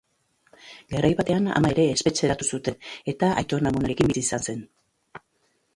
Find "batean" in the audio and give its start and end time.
1.19-1.49